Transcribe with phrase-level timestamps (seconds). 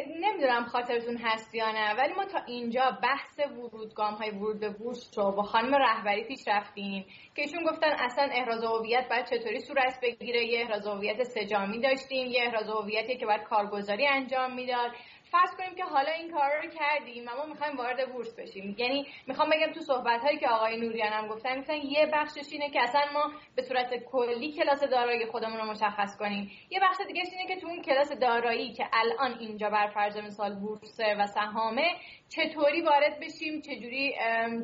[0.00, 0.06] es
[0.38, 5.18] نمی‌دونم خاطرتون هست یا نه ولی ما تا اینجا بحث ورودگام های ورود به بورس
[5.18, 10.00] رو با خانم رهبری پیش رفتیم که ایشون گفتن اصلا احراز هویت باید چطوری صورت
[10.02, 10.44] بگیره.
[10.44, 14.90] یه احراز هویت سجامی داشتیم یه احراز هویتی که باید کارگزاری انجام می‌داد.
[15.30, 18.74] فرض کنیم که حالا این کار رو کردیم و ما می‌خوایم وارد بورس بشیم.
[18.78, 22.70] یعنی می‌خوام بگم تو صحبت هایی که آقای نوریان هم گفتن گفتن یه بخشش اینه
[22.70, 26.50] که اصلا ما به صورت کلی کلاس دارایی خودمون رو مشخص کنیم.
[26.70, 30.54] یه بخش دیگه اینه که تو اون کلاس دارایی که الان اینجا بر فرض مثال
[30.54, 31.86] بورس و سهامه
[32.28, 34.14] چطوری وارد بشیم چجوری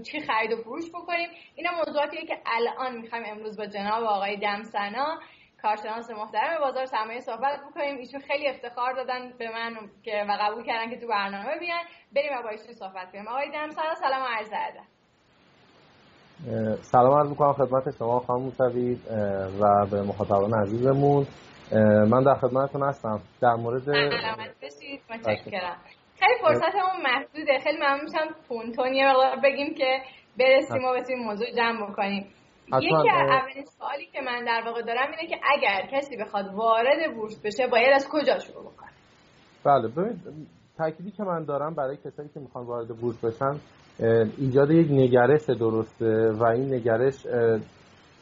[0.03, 5.19] چی خرید و فروش بکنیم؟ اینا موضوعاتیه که الان می‌خوایم امروز با جناب آقای دمسنا
[5.63, 7.97] کارشناس محترم بازار سرمایه صحبت بکنیم.
[7.97, 11.85] ایشون خیلی افتخار دادن به من که و قبول کردن که تو برنامه بیان.
[12.15, 13.29] بریم و با ایشون صحبت کنیم.
[13.29, 14.87] آقای دمسرا سلام عرض ادب.
[16.83, 18.99] سلام عرض می‌کنم خدمت شما خانم موسوی
[19.61, 21.27] و به مخاطبان عزیزمون.
[22.11, 23.21] من در خدمتتون هستم.
[23.41, 23.89] در مورد
[25.11, 25.77] متشکرم.
[26.19, 27.59] خیلی فرصتمون محدوده.
[27.65, 29.13] خیلی ممنون میشم تون یه
[29.45, 29.99] بگیم که
[30.39, 32.27] برسیم و بتونیم موضوع جمع بکنیم.
[32.67, 37.15] یکی از اولین سوالی که من در واقع دارم اینه که اگر کسی بخواد وارد
[37.15, 38.91] بورس بشه باید از کجا شروع بکنه؟
[39.65, 40.21] بله ببین
[40.79, 43.61] تأکیدی که من دارم برای کسایی که می‌خوان وارد بورس بشن
[44.39, 47.27] ایجاد یک نگرش درسته و این نگرش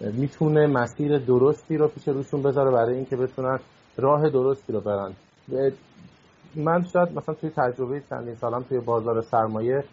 [0.03, 3.58] می‌تونه مسیر درستی رو پیش روشون بذاره برای اینکه بتونن
[3.97, 5.12] راه درستی رو برن.
[6.55, 9.84] من شاید مثلا توی تجربه چندین سالم توی بازار سرمایه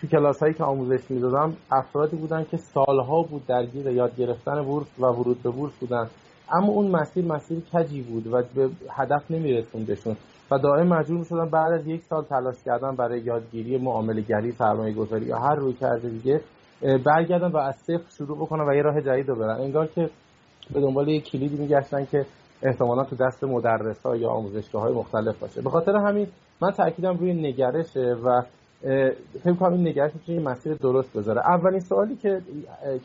[0.00, 4.86] تو کلاس هایی که آموزش می‌دادم افرادی بودن که سالها بود درگیر یاد گرفتن بورس
[4.98, 6.06] و ورود به بورس بودن.
[6.52, 10.16] اما اون مسیر مسیر کجی بود و به هدف نمیرسوندشون.
[10.50, 14.94] و دائم مجبور شدن بعد از یک سال تلاش کردن برای یادگیری معامله گری سرمایه
[14.94, 16.40] گذاری یا هر روی کرده دیگه
[16.82, 20.10] برگردن و از صفر شروع بکنن و یه راه جدید رو برن انگار که
[20.74, 22.26] به دنبال یک کلیدی میگشتن که
[22.62, 25.62] احتمالا تو دست مدرس ها یا آموزشگاه های مختلف باشه.
[25.62, 26.26] به خاطر همین
[26.60, 28.42] من تاکیدم روی نگرشه و
[29.42, 31.40] فکر کنم این نگرش می‌تونه مسیر درست بذاره.
[31.40, 32.40] اولین سوالی که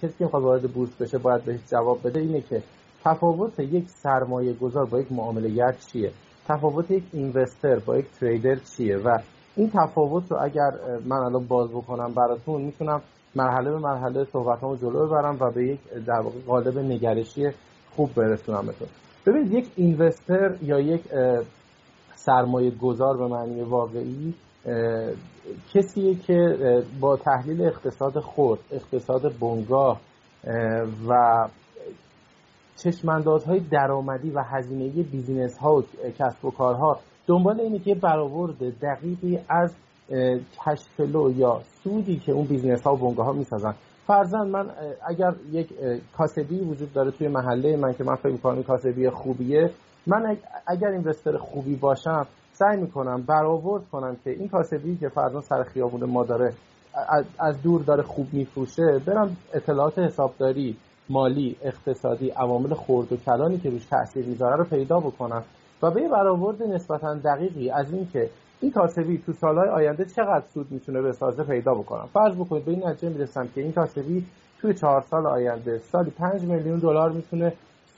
[0.01, 2.63] کسی که می‌خواد وارد بورس بشه باید بهش جواب بده اینه که
[3.03, 6.11] تفاوت یک سرمایه گذار با یک معامله چیه؟
[6.47, 9.17] تفاوت یک اینوستر با یک تریدر چیه؟ و
[9.55, 10.71] این تفاوت رو اگر
[11.05, 13.01] من الان باز بکنم براتون می‌تونم
[13.37, 17.49] مرحله به مرحله صحبتامو جلو ببرم و به یک در واقع قالب نگرشی
[17.95, 18.87] خوب برسونمتون
[19.25, 21.01] ببینید یک اینوستر یا یک
[22.15, 24.33] سرمایه گذار به معنی واقعی
[25.73, 26.57] کسیه که
[26.99, 30.01] با تحلیل اقتصاد خود اقتصاد بنگاه
[31.09, 31.47] و
[32.75, 35.83] چشماندازهای درآمدی و هزینه بیزینس ها و
[36.19, 39.75] کسب و کارها دنبال اینه که برآورد دقیقی از
[40.65, 43.73] کشفلو یا سودی که اون بیزینس ها و بنگاه ها می‌سازن.
[44.07, 44.69] فرزن من
[45.07, 45.73] اگر یک
[46.17, 49.71] کاسبی وجود داره توی محله من که من فکر می‌کنم کاسبی خوبیه
[50.07, 50.37] من
[50.67, 56.03] اگر اینوستر خوبی باشم سعی می‌کنم برآورد کنم که این کاسبی که فردا سر خیابون
[56.03, 56.53] ما داره
[57.39, 60.77] از دور داره خوب میفروشه برم اطلاعات حسابداری
[61.09, 65.43] مالی اقتصادی عوامل خورد و کلانی که روش تاثیر می‌ذاره رو پیدا بکنم.
[65.83, 68.29] و به برآورد نسبتا دقیقی از اینکه
[68.61, 72.87] این کاسبی تو سالهای آینده چقدر سود می‌تونه بسازه پیدا بکنم فرض بکنید به این
[72.87, 74.25] نتیجه می‌رسم که این کاسبی
[74.61, 77.53] توی چهار سال آینده سالی پنج میلیون دلار می‌تونه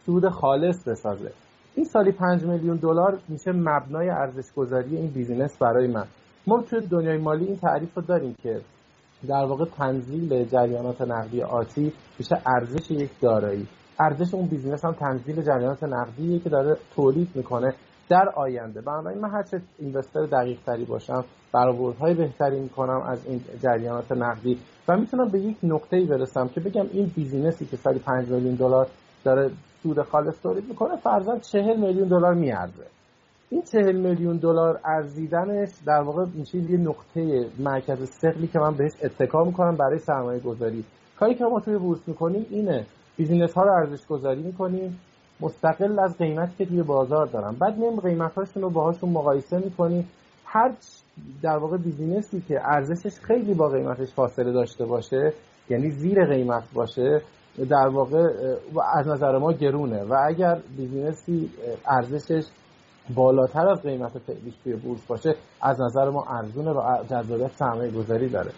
[0.05, 1.31] سود خالص بسازه.
[1.75, 6.05] این سالی 5 میلیون دلار میشه مبنای ارزش گذاری این بیزینس برای من.
[6.47, 8.61] ما توی دنیای مالی این تعریف رو داریم که
[9.27, 13.67] در واقع تنزیل جریانات نقدی آتی میشه ارزش یک دارایی.
[13.99, 17.73] ارزش اون business هم تنزیل جریانات نقدیه که داره تولید می‌کنه.
[18.09, 18.81] در آینده.
[18.81, 24.97] بنابراین من هرچه investor دقیق تری باشم برآوردهای بهتری می‌کنم از این جریانات نقدی و
[24.97, 28.87] می‌تونم به یک نقطه‌ای برسم که بگم این business ی که سالی 5 میلیون دلار
[29.23, 29.51] داره
[29.83, 32.85] سود خالص تولید می‌کنه فرضاً چهل میلیون دلار میارزه.
[33.49, 38.91] این چهل میلیون دلار ارزیدنش در واقع میشه یه نقطه مرکز ثقلی که من بهش
[39.03, 40.85] اتکا می‌کنم برای سرمایه گذاری
[41.19, 42.85] کاری که ما توی بورس می‌کنیم اینه
[43.17, 44.99] business ها رو ارزش گذاری می‌کنیم
[45.41, 47.55] مستقل از قیمتی که توی بازار دارن.
[47.59, 50.09] بعد میایم قیمت هاشون رو باهاشون مقایسه می‌کنیم.
[50.45, 50.71] هر
[51.43, 55.33] در واقع business ی که ارزشش خیلی با قیمتش فاصله داشته باشه
[55.69, 57.21] یعنی زیر قیمت باشه
[57.69, 58.27] در واقع
[58.93, 60.03] از نظر ما گرونه.
[60.03, 61.49] و اگر business ی
[61.87, 62.43] ارزشش
[63.15, 68.29] بالاتر از قیمت فعلیش توی بورس باشه از نظر ما ارزونه و جذابیت سرمایه گذاری
[68.29, 68.51] داره.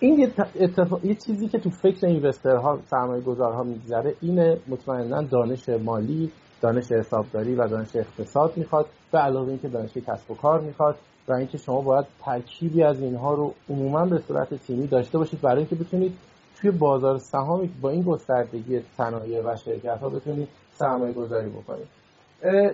[0.00, 1.04] این یه, اتفاق...
[1.04, 7.54] یه چیزی که تو فکر اینوسترها سرمایه گذارها میگذره اینه مطمئنا دانش مالی دانش حسابداری
[7.54, 10.96] و دانش اقتصاد می‌خواد به علاوه اینکه دانش کسب و کار می‌خواد
[11.28, 15.58] و اینکه شما باید ترکیبی از اینها رو عموما به صورت تیمی داشته باشید برای
[15.58, 16.12] اینکه بتونید
[16.60, 21.86] توی بازار سهامی با این گستردگی صنایع و شرکت ها بتونید سرمایه گذاری بکنید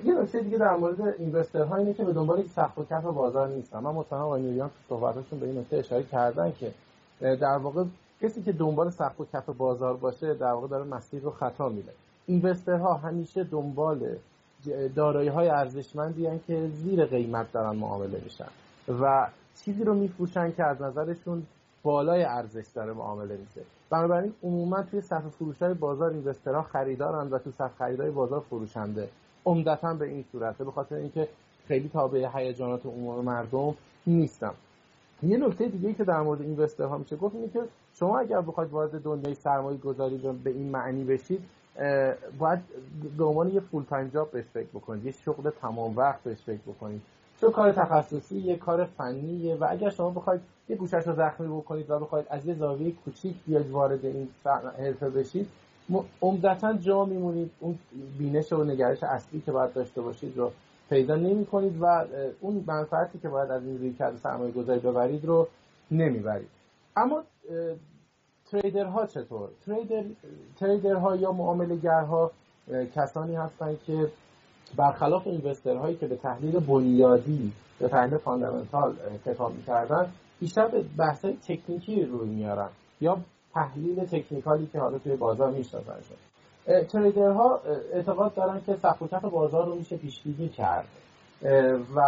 [0.05, 1.01] یه نکته دیگه در مورد
[1.55, 3.79] ها اینه که به دنبال سخت و کف بازار نیستن.
[3.79, 6.73] من مطمئنم آقای نوریان تو صحبتاشون به این نکته اشاره کردن که
[7.21, 7.85] در واقع
[8.23, 11.93] کسی که دنبال سخت و کف بازار باشه در واقع داره مسیر رو خطا میره
[12.79, 14.17] ها همیشه دنبال
[14.97, 18.49] دارایی های ارزشمندی که زیر قیمت دارن معامله میشن
[19.01, 19.29] و
[19.65, 21.47] چیزی رو میفروشن که از نظرشون
[21.83, 23.61] بالای ارزش داره معامله میشه.
[23.91, 29.09] بنابراین عموما توی صف فروش های بازار اینوسترها خریدارن و تو صف خریدای بازار فروشنده.
[29.47, 31.29] عمدتا به این صورته به خاطر اینکه
[31.69, 33.75] خیلی تابع هیجانات عموم مردم
[34.07, 34.55] نیستم
[35.23, 37.63] یه نکته دیگه که در مورد investor ها میشه گفت اینه که
[37.95, 41.41] شما اگر بخواید وارد دنیای سرمایه گذاری به این معنی بشید
[42.39, 42.59] باید
[43.19, 46.61] به عنوان یه full time job بهش فکر بکنید یه شغل تمام وقت بهش فکر
[46.67, 47.03] بکنید.
[47.41, 51.91] چون کار تخصصی یه کار فنیه و اگر شما بخواید یه گوشش رو زخمی بکنید
[51.91, 54.29] و بخواید از یه زاویه کوچیک بیاید وارد این
[54.79, 55.49] حرفه بشید
[56.23, 57.79] عمدتا جا میمونید اون
[58.19, 60.51] بینش و نگرش اصلی که باید داشته باشید رو
[60.91, 62.05] پیدا نمی کنید و
[62.41, 65.49] اون منفعتی که باید از این روی کرده سرمایه گذاری ببرید رو
[65.91, 66.49] نمی‌برید.
[66.97, 67.23] اما
[68.51, 70.05] تریدرها چطور؟ تریدر
[70.61, 72.31] تریدرها یا معاملهگرها
[72.95, 74.09] کسانی هستند که
[74.77, 78.97] برخلاف اینوسترهایی که به تحلیل بنیادی به تحلیل فاندامنتال
[79.27, 82.69] کتاب می‌کردن بیشتر به بحث تکنیکی روی میارن
[83.01, 83.19] یا
[83.55, 86.17] تحلیل تکنیکالی که حالا توی بازار می‌شناسن
[86.93, 87.61] تریدرها
[87.93, 90.23] اعتقاد دارن که سقف بازار رو میشه پیش
[90.57, 90.87] کرد.
[91.97, 92.01] و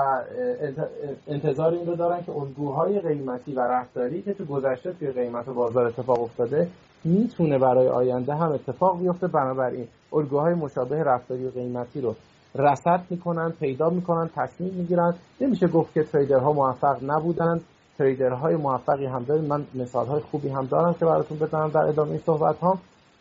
[1.28, 5.86] انتظار این رو دارن که الگوهای قیمتی و رفتاری که تو گذشته توی قیمت بازار
[5.86, 6.68] اتفاق افتاده
[7.04, 9.26] می‌تونه برای آینده هم اتفاق بیفته.
[9.26, 12.14] بنابراین الگوهای مشابه رفتاری و قیمتی رو
[12.54, 15.14] رصد می‌کنن پیدا می‌کنن تصمیم می‌گیرن.
[15.40, 17.60] نمیشه گفت که تریدرها موفق نبودن
[17.98, 22.58] تریدرهای موفقی هم داریم من مثالهای خوبی هم دارم که براتون بزنم در ادامه صحبت
[22.58, 22.78] ها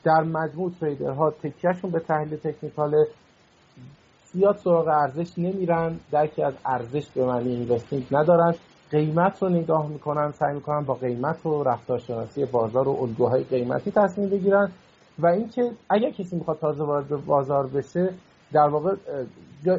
[0.08, 3.06] در مجموع تریدرها تکیهشون به تحلیل تکنیکال
[4.34, 6.00] زیاد سراغ ارزش نمیرن.
[6.12, 8.56] درکی از ارزش به معنی اینوستینگ ندارن.
[8.92, 14.30] قیمت رو نگاه می‌کنن سعی می‌کنن با قیمت و رفتارشناسی بازار و الگوهای قیمتی تصمیم
[14.30, 14.72] بگیرن.
[15.20, 18.14] و اینکه اگر کسی می‌خواد تازه وارد بازار بشه
[18.54, 18.96] در واقع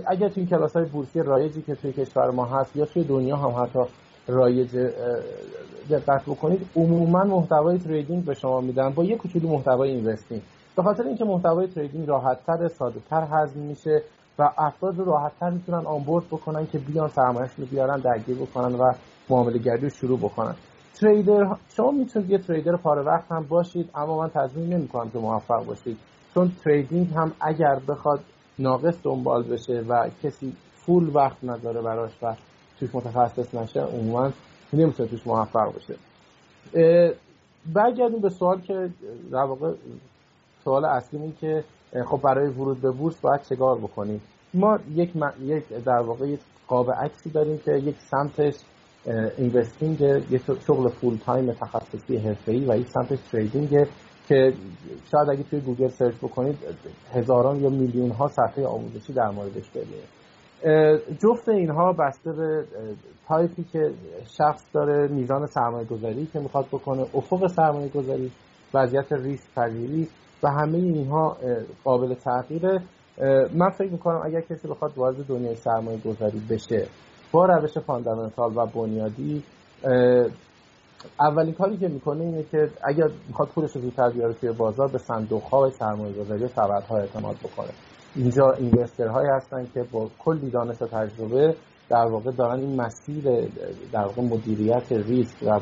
[0.07, 3.63] اگر توی کلاس های بورسی رایجی که توی کشور ما هست یا توی دنیا هم
[3.63, 3.81] حتی
[4.29, 4.77] رایج
[5.91, 10.43] دقت بکنید عموما محتوای trading به شما میدن با یه کوچولو محتوای investing.
[10.77, 14.03] به خاطر اینکه محتوای trading راحتتر سادهتر هضم میشه
[14.39, 18.93] و افراد رو راحتتر می‌تونن onboard بکنن که بیان سرمایه‌اش رو بیارن درگیر بکنن و
[19.31, 20.55] معامله گری رو شروع بکنن.
[20.95, 25.67] trader شما می‌تونید یه trader پاره وقت هم باشید اما من تضمین نمی‌کنم که موفق
[25.67, 25.97] باشید.
[26.35, 28.21] چون trading هم اگر بخواد
[28.59, 32.35] ناقص دنبال بشه و کسی full وقت نداره براش و
[32.81, 34.33] توش متخصص نشه عموما
[34.73, 35.95] نمی‌تونه توش موفق بشه
[37.75, 38.91] برگردیم به سوال که
[39.33, 39.75] در واقع
[40.65, 41.65] سوال اصلی که
[42.07, 44.21] خب برای ورود به بورس باید چگار بکنیم؟
[44.55, 48.55] ما یک, یک در واقع یک قاب عکسی داریم که یک سمتش
[49.39, 50.01] investing
[50.31, 53.87] یک شغل full time تخصصی حرفه‌ای و یک سمتش trading
[54.29, 54.53] که
[55.11, 56.57] شاید اگه توی گوگل search بکنید
[57.13, 60.18] هزاران یا میلیون ها صفحه آموزشی در موردش ببینید
[61.23, 62.65] جفت اینها بسته به
[63.29, 63.91] تایپی که
[64.39, 68.33] شخص داره میزان سرمایه گذاری که می‌خواد بکنه افق سرمایه گذاری
[68.75, 70.09] وضعیت ریسک پذیری
[70.43, 71.37] و همه اینها
[71.85, 72.83] قابل تغییره.
[73.55, 76.87] من فکر می‌کنم اگر کسی بخواد وارد دنیای سرمایه گذاری بشه
[77.33, 79.43] با روش fundamental و بنیادی
[81.21, 84.99] اولین کاری که می‌کنه اینه که اگر می‌خواد پولش رو زودتر بیاره توی بازار به
[84.99, 87.71] صندوق های سرمایه گذاری و ها اعتماد بکنه.
[88.19, 88.45] اینجا
[88.99, 91.55] هایی هستن که با کلی دانش و تجربه
[91.91, 93.25] در واقع دارن این مسیر
[93.93, 95.61] در واقع مدیریت ریسک و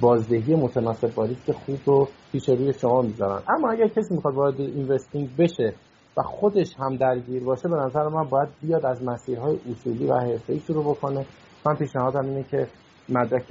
[0.00, 3.42] بازدهی متناسب با ریسک خوب رو پیش روی شما می‌ذارن.
[3.48, 5.72] اما اگر کسی می‌خواد وارد اینوستینگ بشه
[6.16, 10.60] و خودش هم درگیر باشه به نظر من باید بیاد از مسیرهای اصولی و حرفه‌ای
[10.60, 11.26] شروع بکنه.
[11.66, 12.66] من پیشنهادم اینه که
[13.08, 13.48] مدرک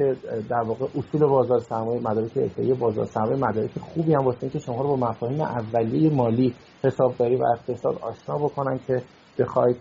[0.49, 4.81] در واقع اصول بازار سرمایه مدارک حرفه‌ای بازار سرمایه مدارک خوبی هم واسه که شما
[4.81, 9.01] رو با مفاهیم اولیه مالی حسابداری و اقتصاد آشنا بکنن که
[9.39, 9.77] بخواید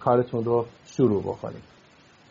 [0.00, 1.62] کارتون رو شروع بکنید.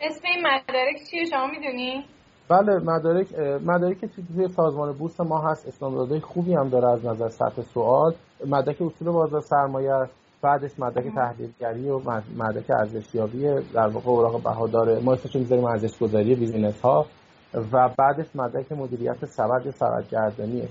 [0.01, 2.05] اسم این مدارک چیه؟ شما می‌دونی؟
[2.49, 3.27] بله مدارک
[3.65, 8.13] مدارک توی سازمان بورس ما هست استانداردهای خوبی هم داره از نظر سطح سوال.
[8.47, 9.93] مدرک اصول بازار سرمایه
[10.41, 11.99] بعدش مدرک تحلیلگری و
[12.37, 13.41] مدرک ارزشیابی
[13.73, 17.05] در واقع اوراق بهادار ما اسمش می‌ذاریم ارزش گذاری بیزینس ها
[17.53, 20.69] و بعدش مدرک مدیریت سبد یا سبدگردانیه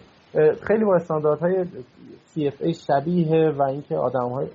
[0.62, 1.64] خیلی با استانداردهای
[2.35, 4.46] CFA شبیه و اینکه آدم های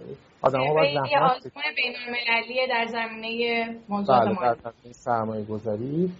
[0.42, 6.12] آدم ها باید زحمت آزمون بین در زمینه موضوعات بله در زمینه سرمایه گذاری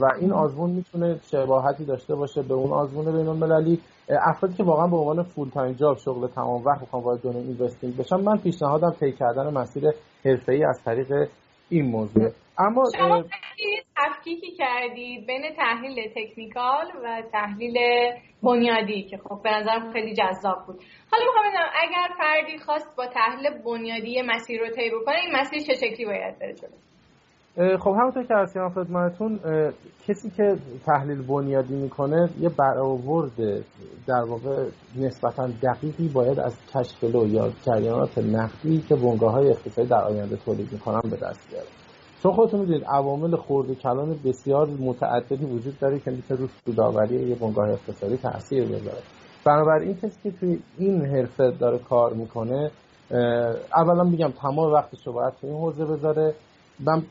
[0.00, 4.86] و این آزمون می‌تونه شباهتی داشته باشه به اون آزمون بین المللی افرادی که واقعا
[4.86, 9.12] به عنوان full-time job شغل تمام وقت می‌خوان وارد دنیای investing بشن من پیشنهادم طی
[9.12, 9.84] کردن مسیر
[10.24, 11.28] حرفه‌ای از طریق
[11.68, 12.30] این موضوع.
[12.58, 13.24] اما شما
[13.96, 17.78] تفکیکی کردید بین تحلیل technical و تحلیل
[18.42, 20.80] بنیادی که خب به نظرم خیلی جذاب بود.
[21.10, 25.62] حالا می‌خوام بدونم اگر فردی خواست با تحلیل بنیادی مسیر رو طی بکنه این مسیر
[25.62, 29.40] چه شکلی باید بره جلو؟ خب همونطور که ارسیان خدمتتون
[30.08, 30.56] کسی که
[30.86, 33.64] تحلیل بنیادی می‌کنه یه برآورد
[34.06, 40.04] در واقع نسبتا دقیقی باید از کشف یا جریانات نقدی که بنگاه های اقتصادی در
[40.04, 41.83] آینده تولید می‌کنن به دست بیاره.
[42.24, 47.28] چون خودتون می‌دونید عوامل خورد و کلان بسیار متعددی وجود داره که می‌تونه رو سودآوری
[47.28, 49.02] یه بنگاه اقتصادی تاثیر بذاره.
[49.44, 52.70] بنابراین کسی که توی این حرفه داره کار می‌کنه
[53.76, 56.34] اولا میگم تمام وقتش رو باید توی این حوزه بذاره.
[56.80, 57.02] من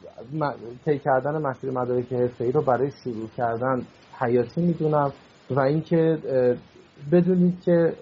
[0.86, 3.82] طی کردن مسیر مدارک حرفه‌ای رو برای شروع کردن
[4.20, 5.12] حیاتی می‌دونم
[5.50, 6.18] و اینکه
[7.12, 7.94] بدونید که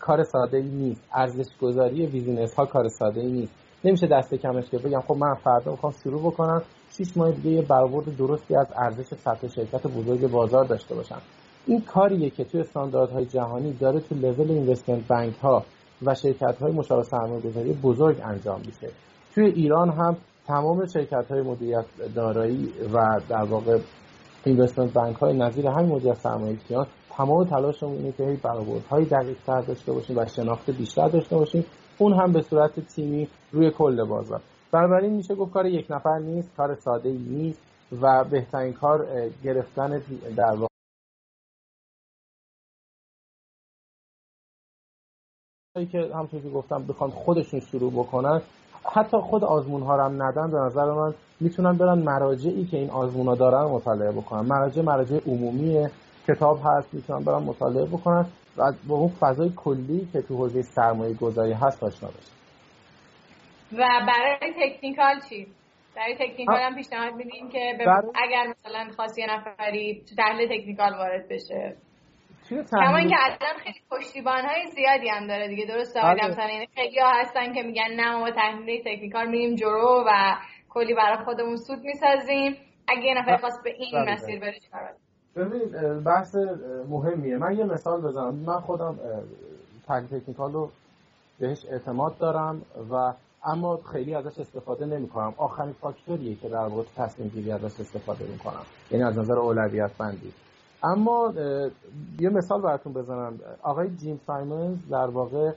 [0.00, 1.02] کار ساده ای نیست.
[1.14, 3.52] ارزش گذاری بیزینس ها کار ساده ای نیست.
[3.84, 6.62] نمیشه دست کمش که بگم خب من فردا می‌خوام شروع بکنم.
[6.90, 11.20] 6 ماه دیگه یه برآورد درستی از ارزش سطح شرکت بزرگ بازار داشته باشم.
[11.66, 15.64] این کاریه که توی استانداردهای جهانی داره تو لول اینوستمنت بانک ها
[16.02, 18.90] و شرکت های مشاور سرمایه گذاری بزرگ انجام میشه.
[19.34, 21.84] توی ایران هم تمام شرکت های مدیریت
[22.14, 23.78] دارایی و در واقع
[24.44, 26.58] اینوستمنت بانک های نظیر همین مدیریت سرمایه
[27.16, 31.64] تمام تلاشمون اینه که برآوردهای دقیق تر داشته باشیم و شناخت بیشتر داشته باشیم
[32.00, 34.40] اون هم به صورت تیمی روی کل بازار.
[34.72, 37.60] بنابراین میشه گفت کار یک نفر نیست کار ساده ای نیست
[38.02, 39.06] و بهترین کار
[39.44, 40.02] گرفتن
[40.36, 40.66] در واقع.
[45.92, 48.42] که همونطور که گفتم بخوان خودشون شروع بکنن
[48.92, 53.26] حتی خود آزمون ها هم ندن به نظر من می‌تونن برن مراجعی که این آزمون
[53.26, 54.40] ها دارن مطالعه بکنن.
[54.40, 55.88] مراجع مراجع عمومی
[56.28, 58.26] کتاب هست می‌تونن برن مطالعه بکنن.
[58.56, 62.40] و با اون فضای کلی که تو حوزه سرمایه گذاری هست آشنا بشن
[63.72, 65.46] و برای تکنیکال چی؟
[65.96, 67.76] برای تکنیکال هم پیشنهاد میدیم که
[68.14, 71.76] اگر مثلا خواستی یه نفری تو تحلیل تکنیکال وارد بشه.
[72.70, 76.98] کما اینکه الان خیلی پشتیبان های زیادی هم داره دیگه درست آقای مثلا یعنی خیلی
[76.98, 80.36] ها هستن که میگن نه ما تحلیل تکنیکال میریم جلو و
[80.68, 82.56] کلی برای خودمون سود می‌سازیم.
[82.88, 84.58] اگه یه نفر خواست به این مسیر بره
[85.36, 86.36] ببینید بحث
[86.88, 87.38] مهمیه.
[87.38, 88.34] من یه مثال بزنم.
[88.34, 88.98] من خودم
[89.86, 90.70] تحلیل تکنیکال رو
[91.38, 93.12] بهش اعتماد دارم و
[93.44, 98.24] اما خیلی ازش استفاده نمی کنم آخرین فاکتوریه که در واقع تصمیم گیری ازش استفاده
[98.24, 100.32] می کنم یعنی از نظر اولویت بندی.
[100.84, 101.32] اما
[102.20, 103.38] یه مثال براتون بزنم.
[103.62, 105.52] آقای جیم سایمونز در واقع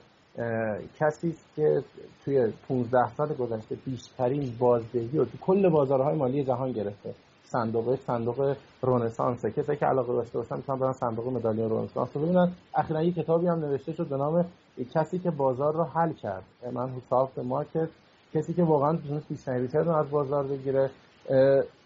[0.99, 1.83] کسی است که
[2.25, 7.13] توی 15 سال گذشته بیشترین بازدهی رو تو کل بازارهای مالی جهان گرفته.
[7.53, 12.51] صندوق صندوق رونسانس کسی که علاقه داشته باشن می‌تونن برن صندوق مدالیون رونسانس رو ببینن
[12.75, 14.45] اخیرا یه کتابی هم نوشته شد به نام
[14.93, 16.43] کسی که بازار رو حل کرد.
[16.73, 17.89] من حساب مارکت
[18.33, 20.89] کسی که واقعا تونست بیشترین ریترن از بازار بگیره.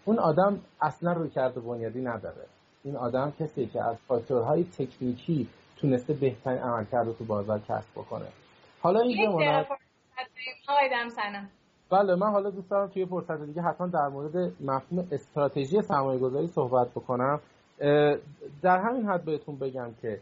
[0.04, 2.46] اون آدم اصلا روی کرده بنیادی نداره.
[2.84, 8.28] این آدم کسی که از فاکتورهای تکنیکی تونسته بهترین عملکرد رو تو بازار کسب بکنه.
[8.80, 9.66] حالا این بماند
[11.90, 16.46] بله من حالا دوست دارم توی فرصت دیگه حتما در مورد مفهوم استراتژی سرمایه گذاری
[16.46, 17.40] صحبت بکنم.
[18.62, 20.20] در همین حد بهتون بگم که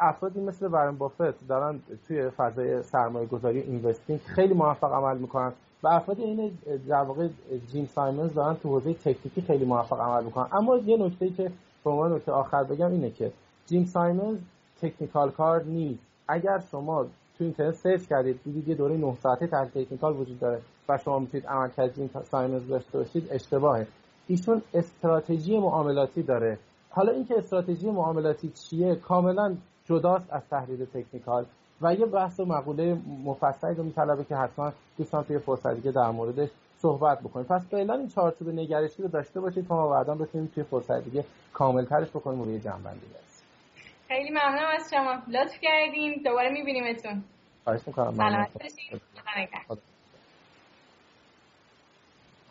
[0.00, 5.88] افرادی مثل وارن بافت دارن توی فضای سرمایه گذاری investing خیلی موفق عمل می‌کنن و
[5.88, 6.58] افرادی عین
[6.88, 7.28] در واقع
[7.72, 10.46] جیم سایمنز دارن تو حوزه تکنیکی خیلی موفق عمل می‌کنن.
[10.52, 11.52] اما یه نکته که
[11.84, 13.32] به عنوان نکته آخر بگم اینه که
[13.66, 14.38] جیم سایمنز
[14.82, 16.02] technical کار نیست.
[16.28, 17.04] اگر شما
[17.38, 20.60] تو اینترنت search کردید دیدید یه دوره 9 ساعته تحلیل technical وجود داره.
[20.92, 23.86] و شما می‌تونید عملکرد جیم سایمنز داشته باشید اشتباهه.
[24.28, 26.58] ایشون استراتژی معاملاتی داره.
[26.90, 29.56] حالا اینکه استراتژی معاملاتی چیه کاملا
[29.88, 31.44] جداست از تحلیل تکنیکال
[31.82, 36.10] و یه بحث و مقوله مفصلی رو میطلبه که حتما دوستان توی فرصت دیگه در
[36.10, 37.46] موردش صحبت بکنیم.
[37.46, 41.24] پس فعلا این چارچوب نگرشی رو داشته باشید تا ما بعدا بتونیم توی فرصت دیگه
[41.52, 43.06] کامل ترش بکنیم روی جنبندی
[44.08, 45.12] خیلی ممنونم از شما.
[45.12, 47.22] لطف کردیم دوباره میبینیمتون.
[47.64, 48.46] خواهش می‌کنم.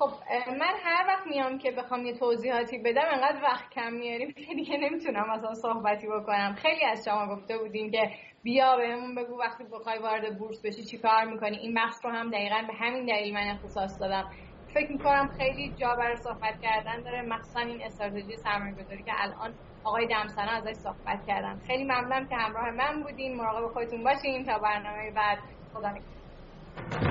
[0.01, 0.12] خب
[0.50, 4.77] من هر وقت میام که بخوام یه توضیحاتی بدم انقدر وقت کم میاریم که دیگه
[4.77, 6.55] نمی‌تونم اصلا صحبتی بکنم.
[6.55, 8.12] خیلی از شما گفته بودیم که
[8.43, 11.58] بیا بهمون بگو وقتی بخوای وارد بورس بشی چی کار می‌کنی.
[11.58, 14.29] این بخش رو هم دقیقا به همین دلیل من اختصاص دادم.
[14.74, 17.22] فکر می‌کنم خیلی جا برای صحبت کردن داره.
[17.22, 21.60] مخصوصا این استراتژی سرمایه گذاری که الان آقای دمسنا ازش صحبت کردن.
[21.67, 23.38] خیلی ممنونم که همراه من بودین.
[23.38, 24.46] مراقب خودتون باشین.
[24.46, 25.39] تا برنامه بعد.
[25.74, 27.10] خدا نگهدار.